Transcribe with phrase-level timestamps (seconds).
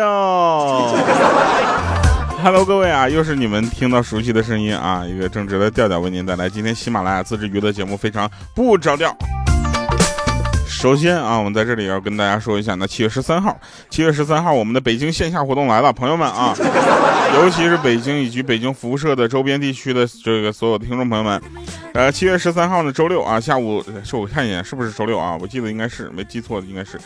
[0.00, 0.96] 哟。
[2.42, 9.14] Hello，各位啊，又是你们听到熟悉的声音啊，一个正直的调调为您带来今天喜马拉雅自制娱乐节目，非常不着调。
[10.80, 13.54] 首先啊，我们在这里要跟大家说一下，那七月十三号，
[13.90, 16.56] 七月十三号我们的北京线下活动来了，朋友们啊，
[17.36, 21.38] 尤其是北京以及北京辐射的周边地区的这个所有的听众朋友们，
[21.92, 25.36] 呃，七月十三号呢，周六啊，下午，是我看一眼是不是周六啊？
[25.38, 26.98] 我记得应该是，没记错的应该是。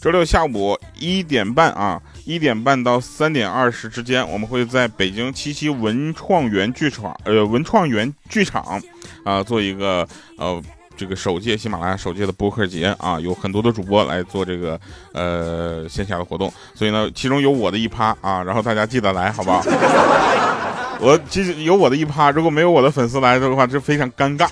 [0.00, 8.82] 周六下午一点半啊，一点半到三点二十之间，我们会在北京七七文创园剧场，呃，文创园剧场，
[9.24, 10.04] 啊，做一个
[10.36, 10.60] 呃
[11.00, 14.78] 这个首届喜马拉雅首届的播客节啊，有很多的主播来做这个
[15.14, 19.62] 呃线下的活动，所以呢，其中有我的一趴啊，然后大家记得来，好不好？
[21.00, 24.46] 我其实有我的一趴，如果没有我的粉丝来的话，这非常尴尬。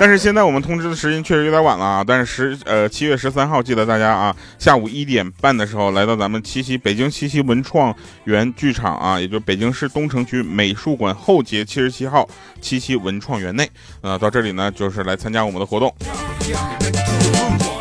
[0.00, 2.02] 但是现在我们通知的时间确实有点晚了啊！
[2.06, 12.26] 但是十呃七月十三号，记得大家啊，下午一点半的时候来到咱们七夕北京七夕文创园剧场啊，也就是北京市东城区美术馆后街七十七号
[12.62, 13.68] 七夕文创园内，
[14.00, 15.94] 呃，到这里呢就是来参加我们的活动。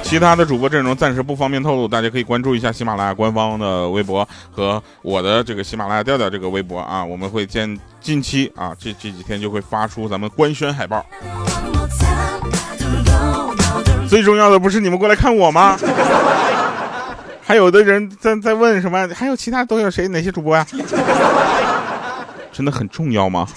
[0.10, 11.06] 其他的主播阵容暂时不方便透露，大家可以关注一下喜马拉雅官方的微博和我的这个喜马拉雅调调这个微博啊，我们会见近期啊这这几天就会发出咱们官宣海报。
[14.10, 15.78] 最重要的不是你们过来看我吗？
[17.44, 19.08] 还有的人在在问什么？
[19.14, 20.08] 还有其他都有谁？
[20.08, 20.66] 哪些主播呀？
[22.52, 23.48] 真的很重要吗？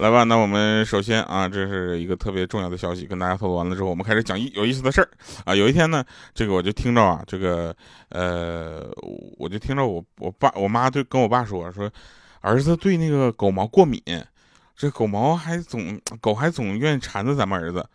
[0.00, 5.08] 来吧，那我们首先啊，这是一个特别重要的消息，跟大家透露完了之后，我们开始讲一有意思的事儿
[5.44, 5.54] 啊。
[5.54, 6.02] 有一天呢，
[6.34, 7.76] 这个我就听着啊，这个
[8.08, 8.88] 呃，
[9.36, 11.90] 我就听着我我爸我妈对跟我爸说说，
[12.40, 14.02] 儿子对那个狗毛过敏。
[14.74, 17.86] 这狗毛还总狗还总愿意缠着咱们儿子，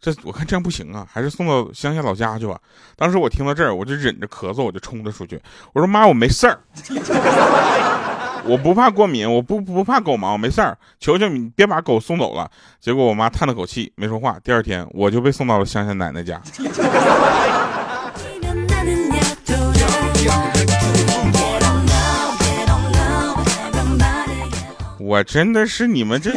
[0.00, 2.56] 这我看这样不行啊，还是送到乡下老家去吧。
[2.94, 5.42] 当时我听到这儿，我就忍着咳嗽，我就冲着出去，
[5.72, 6.60] 我说妈，我没事儿，
[8.44, 12.50] 我不怕过敏，我不不怕狗毛，没事儿，求求你别把狗送走了。
[12.80, 14.38] 结果我妈叹了口气，没说话。
[14.42, 16.40] 第二天我就被送到了乡下奶奶家。
[24.98, 26.32] 我真的是你们这，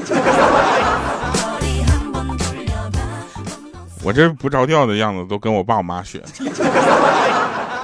[4.02, 6.24] 我这不着调的样子都跟我爸我妈学。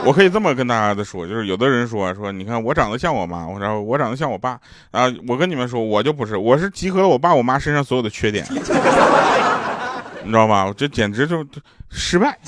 [0.08, 4.58] 我可以这么跟大家的说，就是有的人说说，你看我长得像我妈，我说我长得像我爸
[4.92, 8.48] 啊，我跟你们说，我就不是，我是集合了我爸我妈身上所有的缺点，
[10.24, 10.66] 你知道吧？
[10.66, 11.46] 我这简直就
[11.90, 12.40] 失败，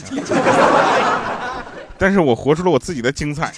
[1.98, 3.52] 但是我活出了我自己的精彩。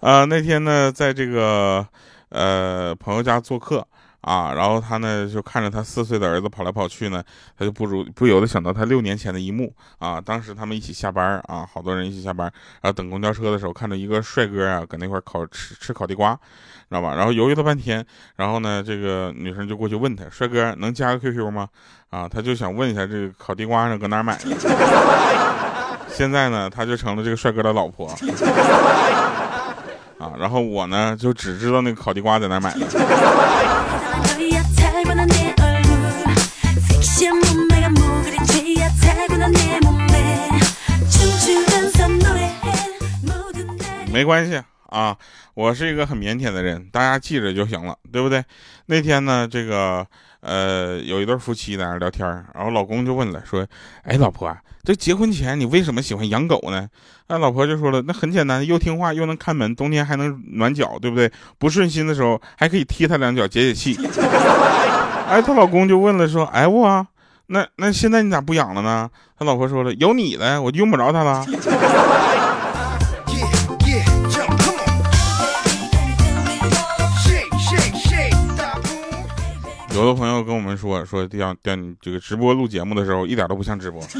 [0.00, 1.86] 啊， 那天呢，在这个。
[2.28, 3.86] 呃，朋友家做客
[4.26, 7.22] 啊，然后他呢就看着他四岁的儿子跑来跑去呢，
[7.56, 10.20] 他就不如不由得想到他六年前的一幕啊。
[10.20, 16.40] 当时他们一起下班啊，好多人一起下班，然后等公交车的时候，看着一个帅哥啊，搁那块烤吃吃烤地瓜，知
[16.90, 17.14] 道吧？
[17.14, 18.04] 然后犹豫了半天，
[18.34, 21.68] 然后呢，这个女生就过去问他，帅哥能加个 QQ 吗？
[22.10, 24.44] 啊，他就想问一下这个烤地瓜上搁哪买的。
[26.10, 28.12] 现在呢，他就成了这个帅哥的老婆。
[30.38, 32.86] 然后我呢就只知道那个烤地瓜在哪买的。
[44.12, 44.58] 没关系
[44.88, 45.16] 啊，
[45.54, 48.44] 我是一个很腼腆的人，大家记着就行了，对不对？
[48.86, 50.06] 那天呢，这个。
[50.40, 52.24] 呃，有一对夫妻在那聊天
[52.54, 53.66] 然后老公就问了，说
[54.04, 56.88] ：“哎，老婆，这结婚前你为什么喜欢养狗呢？”
[57.26, 61.28] 那老婆就说了：“那很简单，又听话又能看门，冬天还能暖脚，对不对？
[61.58, 63.98] 不顺心的时候还可以踢他两脚解解气。
[65.26, 67.04] ”哎，她老公就问了，说：“哎我，
[67.46, 71.44] 那那现在你咋不养了呢？”他老婆说了：“有你的，我就用不着他了。”
[79.96, 84.02] 有的朋友跟我们说说，让让这个直播录节目的时候，一点都不像直播，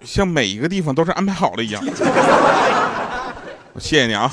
[0.00, 1.84] 像每一个地方都是安排好了一样。
[3.76, 4.32] 谢谢你啊！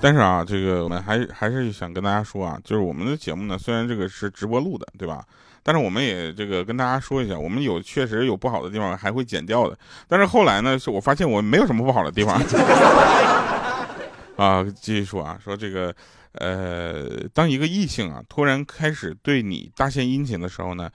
[0.00, 5.24] 但是啊，这个我们还还是想跟大家说啊，就是我们的节目呢，虽然这个是直播录的，对吧？
[5.62, 9.78] 但是我们也这个跟大家说一下，我们有确实有不好的地方，还会剪掉的。
[10.08, 12.40] 但是后来呢，是我发现我没有什么不好的地方。
[14.36, 15.94] 啊，继续说啊，说这个，
[16.32, 20.88] 呃，当一个异性啊突然开始对你大献殷勤的时候呢，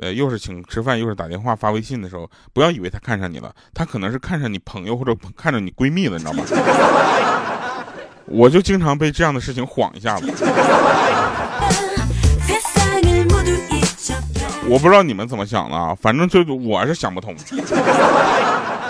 [0.00, 6.42] 呃，又是请吃饭，又是打电话发微信的时候，不要以为他看上你了，他可能是看上你朋友或者看上你闺蜜了，你知道吗？
[8.24, 10.32] 我就经常被这样的事情晃一下子。
[14.70, 17.34] 我不知道你们怎么想的啊，反正就我是想不通。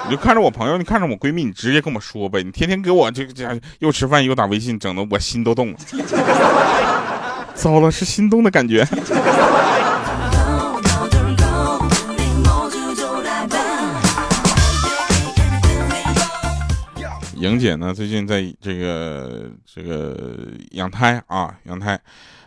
[0.04, 2.42] 你就看着我朋友，你看着我闺蜜，你直接跟我说呗。
[2.42, 3.48] 你天天给我这这
[3.78, 5.78] 又吃饭又打微信，整的我心都动了。
[7.54, 8.86] 糟了，是心动的感觉。
[17.40, 20.14] 莹姐呢，最近在这个这个
[20.72, 21.98] 养胎啊，养胎。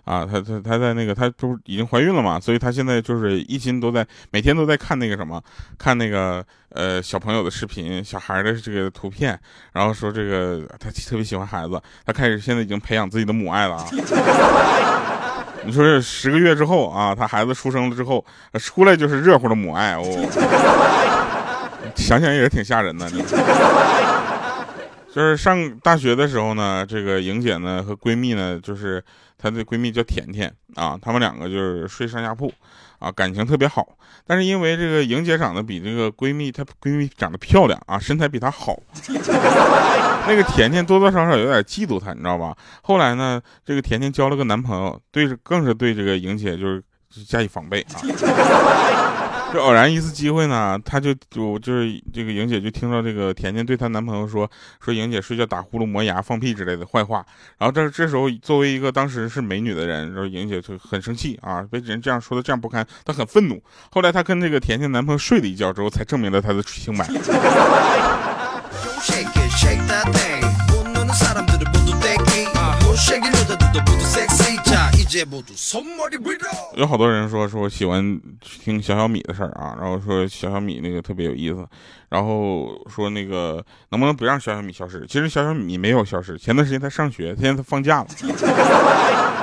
[0.05, 5.41] 啊，她她她在那个，她不是已经怀孕了嘛，所以她现在就是一心都在每天都在看那个什么，
[5.79, 9.39] 看那个呃小朋友的视频，小孩的这个图片，
[9.71, 13.87] 然后说这个她特别喜欢孩子，她开始现在已经培养自己的母爱了啊。
[15.65, 18.25] 你说这十个月之后啊，她孩子出生了之后，
[18.59, 20.03] 出来就是热乎的母爱哦，
[21.95, 23.09] 想想也是挺吓人的。
[25.13, 29.03] 就是上大学的时候呢，这个莹姐呢和闺蜜呢，就是
[29.37, 32.51] 她的闺蜜叫甜甜啊，她们两个就是睡上下铺，
[32.97, 33.87] 啊，感情特别好。
[34.25, 38.75] 但是因为这个莹姐长得比这个闺蜜她闺蜜长得漂亮啊，身材比她好，
[40.27, 42.57] 那个甜甜多多少少有点嫉妒她，你知道吧？
[42.81, 46.83] 后来呢，这个甜甜交了个男朋友，对着更是对这个莹姐就是
[47.27, 48.01] 加以防备啊。
[49.53, 54.49] 就偶然一次机会呢，她就就就是这个莹姐就听到这个甜甜对她男朋友说
[54.83, 57.23] 说莹姐睡觉打呼噜磨牙放屁之类的坏话，
[57.59, 63.61] 然后这这时候作为一个当时是美女的人，然后莹姐就很生气啊，被人这样说的这样不堪，她很愤怒。
[63.91, 67.07] 后来她跟这个甜甜男朋友睡了一觉之后，才证明了她的清白。
[76.75, 81.67] 有好多人说说喜欢听小小米的事儿啊，然后说小小米那个特别有意思，
[82.09, 85.05] 然后说那个能不能不让小小米消失？
[85.07, 88.07] 其实小小米没有消失，前段时间他上学，现在他放假了。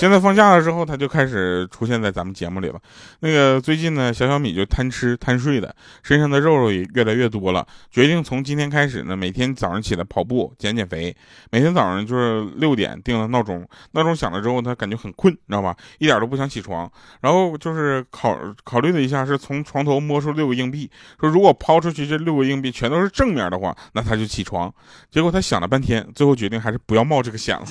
[0.00, 2.80] 现在放假了之后，他就开始出现在咱们节目里了。
[3.18, 7.66] 那个最近呢，小小米就贪吃贪睡的，身上的肉肉也越来越多了。
[7.90, 11.14] 决定从今天开始呢，每天早上起来跑步减减肥。
[11.50, 15.76] 每天早上就是六点定了闹钟，闹钟响了之后，他感觉很困，你知道吧？
[15.98, 16.90] 一点都不想起床。
[17.20, 24.72] 然后就是考考虑了一下，是从床头摸出六个硬币，说如果抛出去这六个硬币全都是正面的话，那他就起床。
[25.10, 27.66] 结果他想了半天，最后决定还是不要冒这个险了。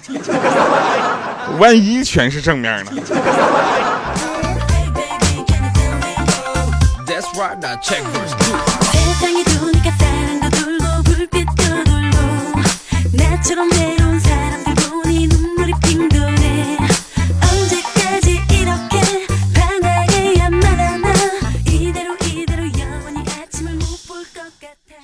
[1.58, 2.92] 万一全是正面呢？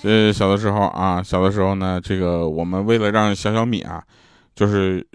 [0.04, 4.04] 呃，小的时候啊，小的时候呢，这个我们为了让小小米啊，
[4.56, 5.06] 就是。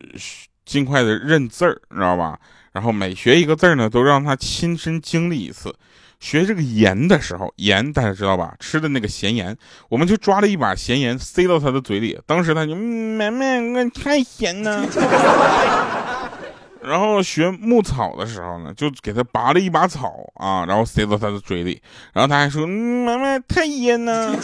[0.64, 2.38] 尽快的认字儿，你知道吧？
[2.72, 5.74] 然后每学一个字儿呢，都让他亲身经历一次。
[6.20, 8.54] 学这个盐的时候，盐大家知道吧？
[8.60, 9.56] 吃的那个咸盐，
[9.88, 14.86] 我们就抓了一把咸盐塞到他的嘴里，当时他就妹妹，我太咸了。
[16.84, 21.80] 然后学牧草的时候呢，就给他拔了一把草啊，然后塞到他的嘴里，
[22.12, 24.34] 然后他还说妈妈太盐了。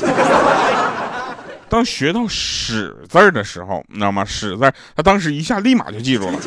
[1.69, 6.39] 当学到“屎”字儿的时候，你知道吗？“屎”字，他当时一下立马就记住了。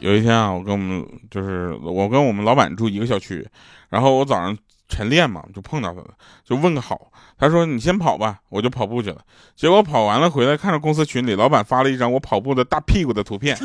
[0.00, 3.46] 有一天啊，我跟我们就是我跟我们老板住一个小区，
[3.88, 4.56] 然后我早上
[4.90, 6.08] 晨练嘛，就碰到他了，
[6.44, 7.10] 就问个好。
[7.38, 9.16] 他说：“你先跑吧，我就跑步去了。”
[9.56, 13.56] 结果跑完了回来，看着公司群里老板发了一张我跑步的大屁股的图片。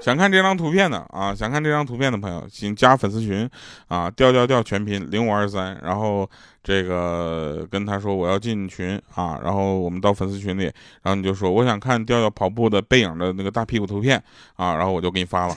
[0.00, 3.48] 想看这张图片的啊，想看这张图片的朋友，请加粉丝群
[3.88, 6.28] 啊，调调调全拼零五二三，然后
[6.62, 10.64] 这个跟他说我要进群啊，然后我们到粉丝群里，
[11.02, 14.22] 然后你就说我想看调调跑步的背影的那个大屁股图片
[14.56, 15.56] 啊，然后我就给你发了。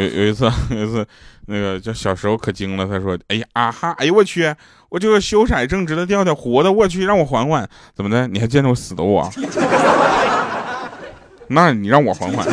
[0.00, 1.06] 有有一次， 有一次，
[1.46, 2.86] 那个叫小时候可精了。
[2.86, 4.54] 他说：“哎呀啊哈，哎呦我去，
[4.88, 8.26] 我这个羞色正直的调调，活的我去，让我缓缓，怎么的？
[8.28, 9.30] 你还见着死的我？
[11.48, 12.46] 那你让我缓缓。”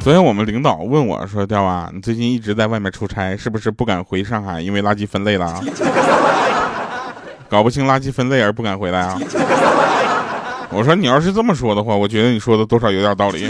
[0.00, 4.60] 昨天我们领导问我说：“调啊，你最近一直在外面出差，是不是不敢回上海？
[4.60, 5.58] 因为垃圾分类了？
[7.48, 9.18] 搞不清垃圾分类而不敢回来啊？”
[10.74, 13.48] 我说你要是这么说的话我觉得你说的多少有点道理。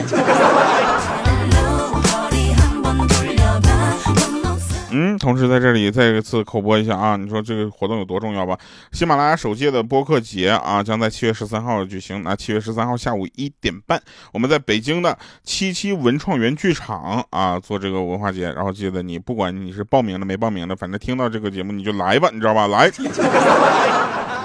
[4.96, 8.56] 嗯同时在这里再一次口播一下啊你说这个活动有多重要吧？
[8.92, 14.00] 喜马拉雅首届的播客节啊将在七月十三号举行那七月十三号下午一点半
[14.32, 18.52] 我们在北京的七七文创园剧场啊做这个文化节。
[18.52, 22.68] 然后记得你不管你是报名的没报名的反正听到这个节目你就来吧你知道吧？
[22.68, 22.88] 来。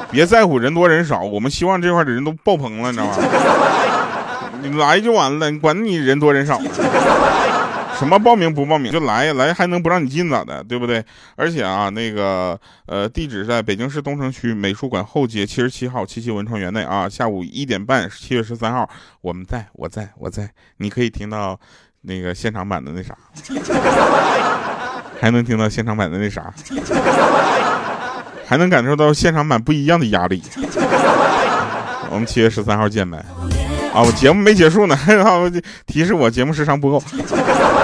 [0.11, 3.17] 别在乎人多人少，我们希望这块的人都爆棚了，你知道吗？
[4.61, 6.59] 你来就完了，你管你人多人少。
[7.99, 11.03] 什么报名不报名就来来还能不让你进咋的，对不对？
[11.35, 17.09] 而且啊，那个呃，地址在北京市东城区美术馆后街七十七号七七文创园内啊。
[17.09, 18.89] 下午一点半，七月十三号，
[19.19, 21.59] 我们在，我在，我在，你可以听到
[22.03, 23.13] 那个现场版的那啥，
[25.19, 26.53] 还能听到现场版的那啥，
[28.49, 30.41] 还能感受到现场版不一样的压力。
[32.09, 33.23] 我们七月十三号见呗。
[33.93, 34.97] 啊，我节目没结束呢，
[35.85, 37.03] 提示我节目时长不够。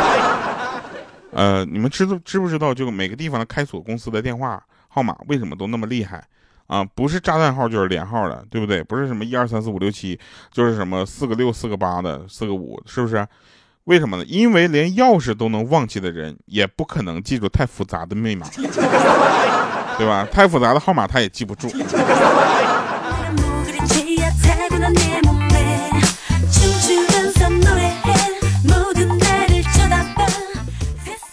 [1.30, 6.24] 呃，你们知道知不知道，就每个地方的开锁公司的电话号码为什么都那么厉害
[6.66, 6.84] 啊？
[6.84, 8.82] 不是炸弹号就是连号的，对不对？
[8.82, 10.20] 不是什么一二三四五六七，
[10.52, 13.24] 就是什么四个六、四个八的、四个五，是不是？
[13.84, 14.26] 为什么呢？
[14.26, 18.48] 因为连钥匙都能忘记的人，也不可能记住太复杂的密码，
[19.98, 20.28] 对吧？
[20.32, 21.70] 太复杂的号码他也记不住。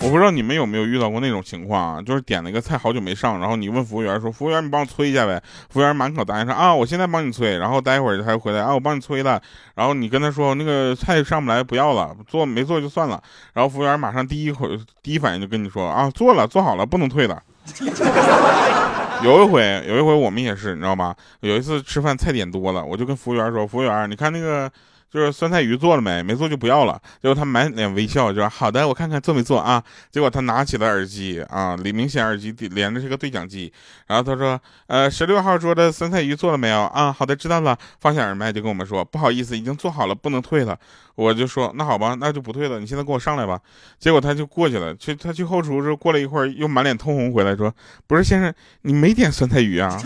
[0.04, 2.02] 我不知道你们有没有遇到过那种情况啊？
[2.02, 9.40] 就是点了一个菜好久没上，然后你问服务员说：“服务员，你帮我催一下呗。”服务员满口答应说：“啊，我现在帮你催。”然后待会儿他又回来：“啊，我帮你催了。”
[9.74, 13.22] 然后你跟他说：“那个菜上不来，不要了，做没做就算了。”
[13.54, 14.68] 然后服务员马上第一口
[15.02, 17.40] 第一反应就跟你说：“啊，做了，做好了，不能退了。”
[19.22, 21.14] 有一回，有一回我们也是，你知道吗？
[21.40, 24.70] 有一次吃饭菜点多了，我就跟服务员说：“服务员，你看那个。”
[25.12, 26.22] 就是酸菜鱼做了没？
[26.22, 26.98] 没做就不要了。
[27.20, 29.82] 结果他满脸微笑，就说好的，我看看做没做啊。
[30.10, 33.70] 结果他拿起了耳机啊，李明显耳机连着是个对讲机。
[34.06, 37.12] 然后他说，呃，十六号桌的酸菜鱼做了没有啊？
[37.12, 37.76] 好的，知道了。
[38.00, 40.78] 放下耳麦就跟我们说，不好意思，已经做好了，不能退了。
[41.14, 42.80] 我就说那好吧，那就不退了。
[42.80, 43.60] 你现在给我上来吧。
[43.98, 47.70] 结果他就过去了，去他去后厨之后，过了一会儿又满脸通红回来，说
[48.06, 48.50] 不是先生，
[48.80, 49.94] 你没点酸菜鱼啊？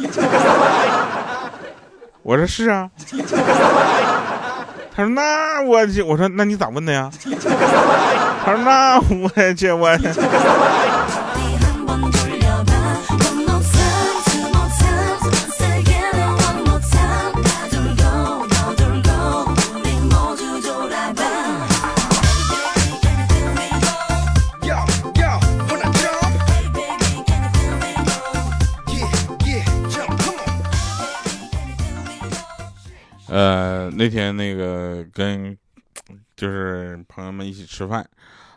[2.25, 2.91] 我说是啊。
[4.97, 7.11] 他说：“那我去，我说那你咋问的呀？”
[8.45, 9.95] 他说：“那我去，我。”
[33.29, 35.57] 呃，那天那个跟
[36.37, 38.07] 就是朋友们一起吃饭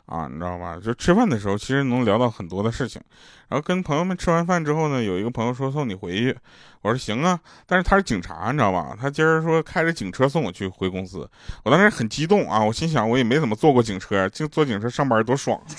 [0.06, 0.78] 啊，你知道吧？
[0.84, 3.02] 就吃饭的时候，其实能聊到很多的事情。
[3.48, 6.38] 然后跟朋友们吃完饭之后呢，有一个朋友说送你回去，
[6.82, 7.40] 我说行啊。
[7.66, 8.96] 但是他是警察，你知道吧？
[9.00, 11.28] 他今儿说开着警车送我去回公司，
[11.64, 15.60] 我当时很激动啊，我心想我也没怎么坐过警车，就坐警车上班多爽，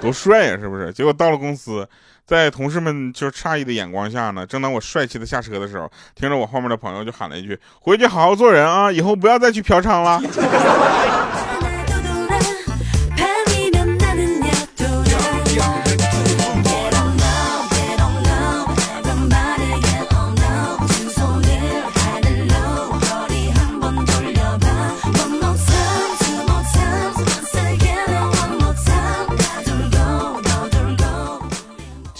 [0.00, 0.92] 多帅呀，是不是？
[0.92, 1.88] 结果到了公司。
[2.26, 10.18] 在同事们就诧异的眼光下呢，正当我帅气的下车的时候，听着我后面的朋友就喊了一句：“回去好好做人啊，以后不要再去嫖娼了。”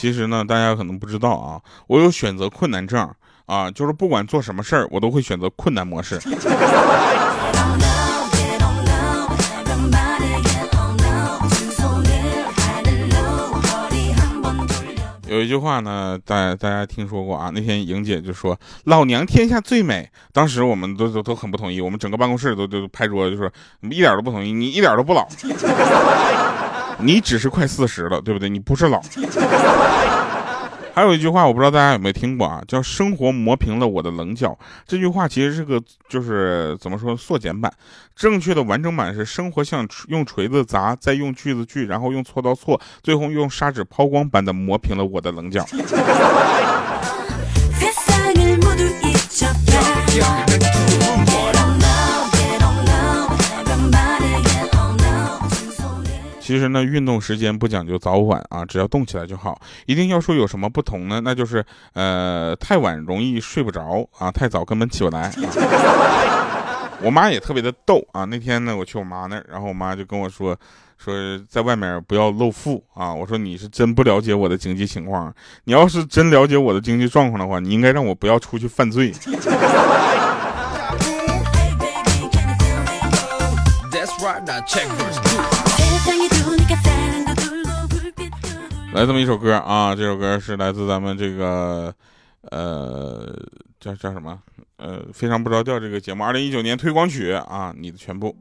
[0.05, 3.09] 其实呢，大家可能不知道啊，我有选择困难症
[3.47, 6.21] 啊，就是不管做什么事儿，我都会选择困难模式。
[15.27, 17.51] 有一句话呢，大大家听说过啊？
[17.55, 25.27] 那天莹姐就说：“老娘天下最美。”当时我们都都都很不同意，我们整个办公室都都拍桌就说：“一点都不同意，你一点都不老。
[26.99, 28.49] ”你只是快四十了，对不对？
[28.49, 29.01] 你不是老。
[30.95, 34.57] 还有一句话，我不知道大家有没有听过啊，叫“生活磨平了我的棱角”。
[34.87, 37.73] 这句话其实是个，就是怎么说，缩减版。
[38.15, 45.67] 正确的完整版是“生活像用锤子砸，再用锯子锯，然后用锉刀锉，最后用砂纸抛光般的磨平了我的棱角
[56.45, 59.59] ”。其实呢，运动时间不讲究早晚啊，只要动起来就好。
[59.87, 61.23] 一定要说有什么不同呢？
[61.25, 65.33] 那就是，呃，太晚容易睡不着啊，太早根本起不来。
[67.01, 68.27] 我妈也特别的逗啊。
[68.27, 70.55] 那天呢，我去我妈那儿，然后我妈就跟我说，
[70.99, 71.15] 说
[71.49, 73.11] 在外面不要露富啊。
[73.15, 75.35] 我说你是真不了解我的经济情况，
[75.65, 79.15] 你要是真了解我的经济状况的话，你应该让我不要出去犯罪。
[88.95, 91.93] 来这么一首歌啊，这首歌是来自咱们这个
[92.43, 93.37] 呃
[93.81, 94.41] 叫叫什么
[94.77, 98.33] 呃非常不着调这个节目二零一九年推广曲啊，你的全部。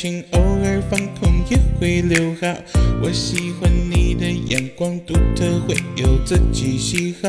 [0.00, 2.56] 情，偶尔放空也会留好。
[3.02, 7.28] 我喜欢你的眼光独特，会有自己喜好。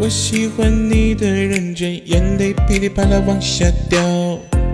[0.00, 4.00] 我喜欢你的认真，眼泪噼里啪啦往下掉。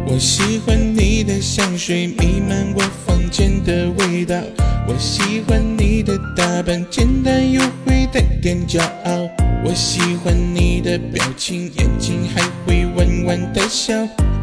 [0.07, 4.41] 我喜欢你的香水弥漫我房间的味道。
[4.89, 9.29] 我喜欢你的打扮，简单又会带点骄傲。
[9.63, 13.93] 我喜欢你的表情，眼睛还会弯弯的笑。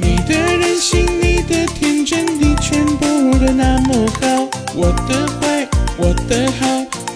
[0.00, 3.06] 你的任性，你的天真，你全部
[3.38, 4.48] 都那么好。
[4.74, 6.66] 我的坏，我的好，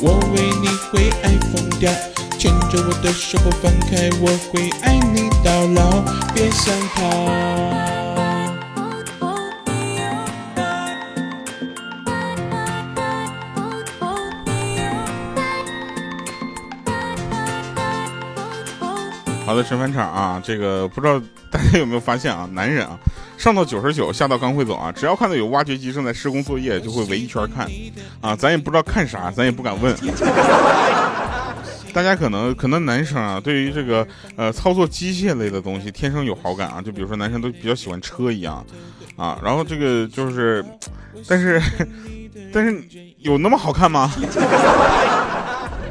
[0.00, 1.90] 我为你会爱疯掉。
[2.38, 6.02] 牵着我的手不放开，我会爱你到老，
[6.34, 8.01] 别想逃。
[19.52, 20.40] 好的，神返场啊！
[20.42, 22.48] 这个不知道大家有没有发现啊？
[22.54, 22.98] 男人啊，
[23.36, 27.68] 上到九十九，下到刚会走啊，只要看到有挖掘机正在施工作业，就会围一圈看
[28.22, 28.34] 啊。
[28.34, 29.94] 咱也不知道看啥，咱也不敢问。
[31.92, 38.64] 大家可能可能男生啊，对于这个呃操作机械类的东西天生有好感啊，就比如说男生都比较喜欢车一样
[39.16, 39.38] 啊。
[39.44, 40.64] 然后这个就是，
[41.28, 41.60] 但是
[42.54, 42.82] 但是
[43.18, 44.10] 有那么好看吗？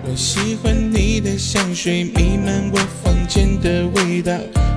[0.03, 4.33] 我喜欢你的香水弥漫我房间的味道，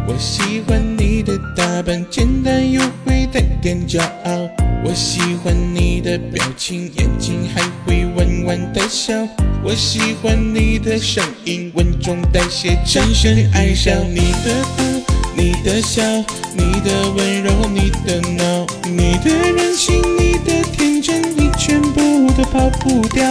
[0.06, 4.48] 我喜欢你的打扮简单又会带点骄傲，
[4.84, 9.14] 我喜欢你的表情，眼睛还会弯弯的笑，
[9.62, 14.82] 我喜欢你的声音稳重带些深深爱上你的哭，
[15.34, 16.02] 你的笑，
[16.54, 23.26] 你的温柔，你的闹，你的任性，你的天真，你全部都跑不掉，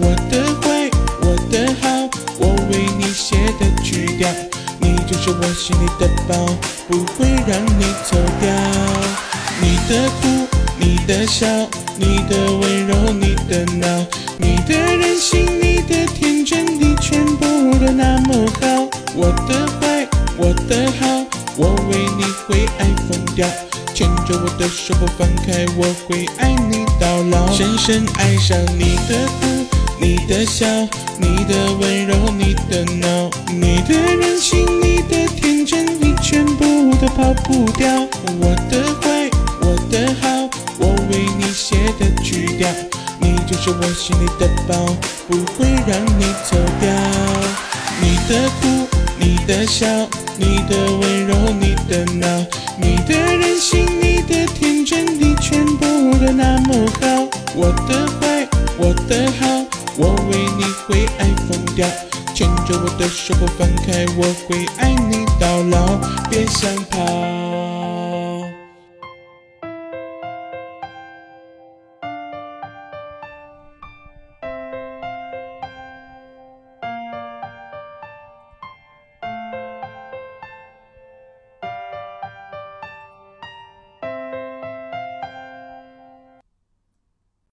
[0.00, 0.77] 我的坏。
[4.18, 4.28] 掉，
[4.80, 6.34] 你就是我心里的宝，
[6.88, 8.50] 不会让你走掉。
[9.60, 10.46] 你的哭，
[10.78, 11.46] 你的笑，
[11.96, 14.04] 你的温柔，你的闹，
[14.36, 17.46] 你的任性，你的天真，你全部
[17.78, 18.88] 都那么好。
[19.14, 21.24] 我的坏，我的好，
[21.56, 23.46] 我为你会爱疯掉。
[23.94, 29.46] 牵着我的手不放开，我会爱你到老，深深爱上你的哭。
[30.00, 30.66] 你的笑，
[31.48, 37.88] 的温柔，你的闹，你的任性，你的天真，你全部都跑不掉。
[38.38, 39.30] 我的坏，
[39.62, 40.28] 我的好，
[40.78, 42.68] 我为你写的曲调，
[43.18, 44.94] 你就是我心里的宝，
[45.26, 46.90] 不会让你走掉。
[48.02, 48.86] 你的哭，
[49.18, 49.86] 你的笑，
[50.36, 52.28] 你的温柔，你的闹，
[52.78, 55.86] 你的任性，你的天真，你全部
[56.18, 57.26] 都那么好。
[57.54, 58.06] 我的
[62.34, 65.96] 牵着我的手不放开，我会爱你到老，
[66.30, 67.37] 别想跑。